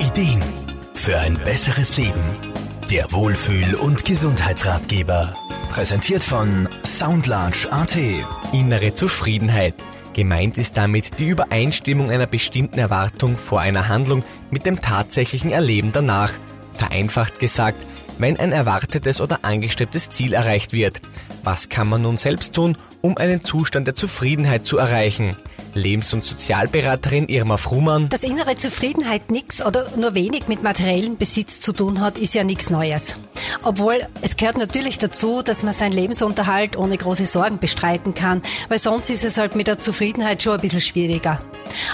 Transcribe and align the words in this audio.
Ideen 0.00 0.42
für 0.94 1.18
ein 1.18 1.38
besseres 1.44 1.98
Leben. 1.98 2.24
Der 2.90 3.12
Wohlfühl- 3.12 3.74
und 3.74 4.06
Gesundheitsratgeber. 4.06 5.34
Präsentiert 5.70 6.24
von 6.24 6.68
Soundlarge 6.84 7.68
AT. 7.70 7.96
Innere 8.52 8.94
Zufriedenheit. 8.94 9.74
Gemeint 10.14 10.56
ist 10.56 10.78
damit 10.78 11.18
die 11.18 11.28
Übereinstimmung 11.28 12.10
einer 12.10 12.26
bestimmten 12.26 12.78
Erwartung 12.78 13.36
vor 13.36 13.60
einer 13.60 13.88
Handlung 13.88 14.24
mit 14.50 14.64
dem 14.64 14.80
tatsächlichen 14.80 15.52
Erleben 15.52 15.92
danach. 15.92 16.32
Vereinfacht 16.74 17.38
gesagt, 17.38 17.84
wenn 18.18 18.40
ein 18.40 18.52
erwartetes 18.52 19.20
oder 19.20 19.40
angestrebtes 19.42 20.08
Ziel 20.08 20.32
erreicht 20.32 20.72
wird. 20.72 21.02
Was 21.42 21.68
kann 21.68 21.88
man 21.88 22.02
nun 22.02 22.16
selbst 22.18 22.54
tun, 22.54 22.76
um 23.00 23.16
einen 23.16 23.40
Zustand 23.40 23.86
der 23.86 23.94
Zufriedenheit 23.94 24.66
zu 24.66 24.78
erreichen? 24.78 25.36
Lebens- 25.74 26.12
und 26.12 26.24
Sozialberaterin 26.24 27.28
Irma 27.28 27.56
Frumann. 27.56 28.08
Dass 28.08 28.24
innere 28.24 28.56
Zufriedenheit 28.56 29.30
nichts 29.30 29.64
oder 29.64 29.86
nur 29.96 30.14
wenig 30.14 30.48
mit 30.48 30.62
materiellem 30.62 31.16
Besitz 31.16 31.60
zu 31.60 31.72
tun 31.72 32.00
hat, 32.00 32.18
ist 32.18 32.34
ja 32.34 32.44
nichts 32.44 32.70
Neues. 32.70 33.16
Obwohl 33.62 34.06
es 34.20 34.36
gehört 34.36 34.58
natürlich 34.58 34.98
dazu, 34.98 35.42
dass 35.42 35.62
man 35.62 35.72
seinen 35.72 35.92
Lebensunterhalt 35.92 36.76
ohne 36.76 36.96
große 36.96 37.26
Sorgen 37.26 37.58
bestreiten 37.58 38.14
kann, 38.14 38.42
weil 38.68 38.78
sonst 38.78 39.10
ist 39.10 39.24
es 39.24 39.38
halt 39.38 39.54
mit 39.54 39.68
der 39.68 39.78
Zufriedenheit 39.78 40.42
schon 40.42 40.54
ein 40.54 40.60
bisschen 40.60 40.80
schwieriger. 40.80 41.40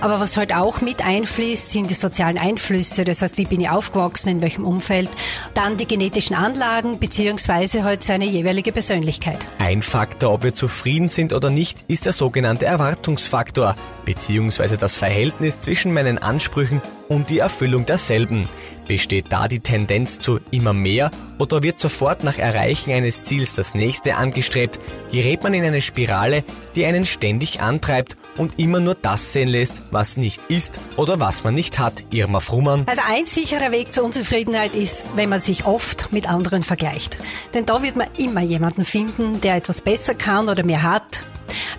Aber 0.00 0.20
was 0.20 0.36
halt 0.36 0.54
auch 0.54 0.80
mit 0.80 1.04
einfließt, 1.04 1.70
sind 1.70 1.90
die 1.90 1.94
sozialen 1.94 2.38
Einflüsse, 2.38 3.04
das 3.04 3.22
heißt, 3.22 3.38
wie 3.38 3.44
bin 3.44 3.60
ich 3.60 3.70
aufgewachsen, 3.70 4.28
in 4.28 4.42
welchem 4.42 4.64
Umfeld, 4.64 5.10
dann 5.54 5.76
die 5.76 5.86
genetischen 5.86 6.36
Anlagen 6.36 6.98
beziehungsweise 6.98 7.84
halt 7.84 8.02
seine 8.02 8.24
jeweilige 8.24 8.72
Persönlichkeit. 8.72 9.46
Ein 9.58 9.82
Faktor, 9.82 10.32
ob 10.32 10.42
wir 10.42 10.54
zufrieden 10.54 11.08
sind 11.08 11.32
oder 11.32 11.50
nicht, 11.50 11.84
ist 11.88 12.06
der 12.06 12.12
sogenannte 12.12 12.66
Erwartungsfaktor, 12.66 13.76
beziehungsweise 14.04 14.76
das 14.76 14.96
Verhältnis 14.96 15.60
zwischen 15.60 15.92
meinen 15.92 16.18
Ansprüchen 16.18 16.82
und 17.08 17.30
die 17.30 17.38
Erfüllung 17.38 17.86
derselben. 17.86 18.48
Besteht 18.86 19.26
da 19.30 19.48
die 19.48 19.60
Tendenz 19.60 20.18
zu 20.20 20.40
immer 20.50 20.72
mehr 20.72 21.10
oder 21.38 21.62
wird 21.62 21.80
sofort 21.80 22.22
nach 22.22 22.38
Erreichen 22.38 22.92
eines 22.92 23.22
Ziels 23.22 23.54
das 23.54 23.74
nächste 23.74 24.16
angestrebt, 24.16 24.78
gerät 25.10 25.42
man 25.42 25.54
in 25.54 25.64
eine 25.64 25.80
Spirale, 25.80 26.44
die 26.76 26.84
einen 26.84 27.06
ständig 27.06 27.60
antreibt 27.60 28.16
und 28.36 28.58
immer 28.58 28.80
nur 28.80 28.94
das 28.94 29.32
sehen 29.32 29.48
lässt, 29.48 29.82
was 29.90 30.16
nicht 30.16 30.44
ist 30.44 30.80
oder 30.96 31.18
was 31.18 31.44
man 31.44 31.54
nicht 31.54 31.78
hat. 31.78 32.04
Irma 32.10 32.40
Frummann. 32.40 32.84
Also 32.86 33.02
ein 33.08 33.26
sicherer 33.26 33.72
Weg 33.72 33.92
zur 33.92 34.04
Unzufriedenheit 34.04 34.74
ist, 34.74 35.08
wenn 35.16 35.28
man 35.28 35.40
sich 35.40 35.64
oft 35.64 36.12
mit 36.12 36.28
anderen 36.28 36.62
vergleicht. 36.62 37.18
Denn 37.54 37.64
da 37.64 37.82
wird 37.82 37.96
man 37.96 38.08
immer 38.18 38.42
jemanden 38.42 38.84
finden, 38.84 39.40
der 39.40 39.56
etwas 39.56 39.80
besser 39.80 40.14
kann 40.14 40.48
oder 40.48 40.64
mehr 40.64 40.82
hat. 40.82 41.24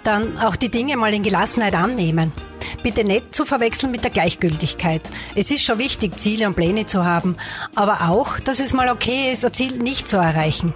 Dann 0.04 0.38
auch 0.40 0.56
die 0.56 0.70
Dinge 0.70 0.98
mal 0.98 1.14
in 1.14 1.24
Gelassenheit 1.24 1.76
annehmen 1.76 2.32
bitte 2.86 3.04
nicht 3.04 3.34
zu 3.34 3.46
verwechseln 3.46 3.92
mit 3.92 4.04
der 4.04 4.12
Gleichgültigkeit. 4.12 5.02
Es 5.34 5.50
ist 5.50 5.64
schon 5.64 5.80
wichtig, 5.80 6.20
Ziele 6.20 6.46
und 6.46 6.56
Pläne 6.56 6.86
zu 6.86 7.04
haben, 7.04 7.36
aber 7.74 8.10
auch, 8.10 8.40
dass 8.40 8.60
es 8.60 8.74
mal 8.74 8.90
okay 8.90 9.32
ist, 9.32 9.44
ein 9.44 9.52
Ziel 9.54 9.80
nicht 9.80 10.08
zu 10.08 10.18
erreichen. 10.18 10.72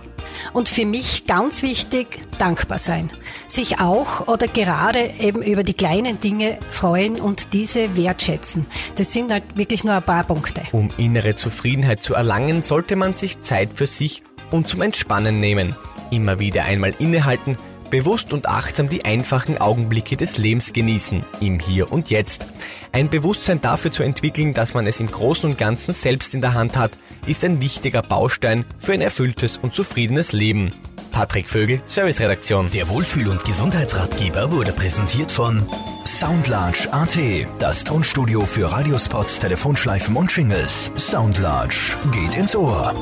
Und 0.51 0.69
für 0.69 0.87
mich 0.87 1.25
ganz 1.25 1.61
wichtig, 1.61 2.07
dankbar 2.39 2.79
sein. 2.79 3.11
Sich 3.47 3.79
auch 3.79 4.27
oder 4.27 4.47
gerade 4.47 5.07
eben 5.19 5.43
über 5.43 5.61
die 5.61 5.75
kleinen 5.75 6.19
Dinge 6.19 6.57
freuen 6.71 7.21
und 7.21 7.53
diese 7.53 7.95
wertschätzen. 7.95 8.65
Das 8.95 9.13
sind 9.13 9.31
halt 9.31 9.43
wirklich 9.53 9.83
nur 9.83 9.93
ein 9.93 10.01
paar 10.01 10.23
Punkte. 10.23 10.63
Um 10.71 10.89
innere 10.97 11.35
Zufriedenheit 11.35 12.01
zu 12.01 12.15
erlangen, 12.15 12.63
sollte 12.63 12.95
man 12.95 13.13
sich 13.13 13.41
Zeit 13.41 13.69
für 13.75 13.85
sich 13.85 14.23
und 14.49 14.67
zum 14.67 14.81
Entspannen 14.81 15.39
nehmen. 15.39 15.75
Immer 16.09 16.39
wieder 16.39 16.65
einmal 16.65 16.95
innehalten, 16.97 17.55
Bewusst 17.89 18.33
und 18.33 18.47
achtsam 18.47 18.89
die 18.89 19.05
einfachen 19.05 19.57
Augenblicke 19.57 20.15
des 20.15 20.37
Lebens 20.37 20.73
genießen, 20.73 21.25
im 21.39 21.59
Hier 21.59 21.91
und 21.91 22.09
Jetzt. 22.09 22.47
Ein 22.91 23.09
Bewusstsein 23.09 23.61
dafür 23.61 23.91
zu 23.91 24.03
entwickeln, 24.03 24.53
dass 24.53 24.73
man 24.73 24.87
es 24.87 24.99
im 24.99 25.11
Großen 25.11 25.49
und 25.49 25.57
Ganzen 25.57 25.93
selbst 25.93 26.33
in 26.35 26.41
der 26.41 26.53
Hand 26.53 26.77
hat, 26.77 26.91
ist 27.25 27.43
ein 27.43 27.61
wichtiger 27.61 28.01
Baustein 28.01 28.65
für 28.77 28.93
ein 28.93 29.01
erfülltes 29.01 29.57
und 29.57 29.73
zufriedenes 29.73 30.31
Leben. 30.31 30.73
Patrick 31.11 31.49
Vögel, 31.49 31.81
Serviceredaktion. 31.85 32.69
Der 32.71 32.87
Wohlfühl- 32.87 33.29
und 33.29 33.43
Gesundheitsratgeber 33.43 34.51
wurde 34.51 34.71
präsentiert 34.71 35.31
von 35.31 35.65
Soundlarge 36.05 36.87
AT, 36.91 37.17
das 37.59 37.83
Tonstudio 37.83 38.45
für 38.45 38.71
Radiospots, 38.71 39.39
Telefonschleifen 39.39 40.15
und 40.15 40.31
Shingles. 40.31 40.91
Soundlarge 40.95 41.97
geht 42.11 42.37
ins 42.37 42.55
Ohr. 42.55 42.93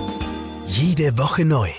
Jede 0.68 1.18
Woche 1.18 1.46
neu. 1.46 1.70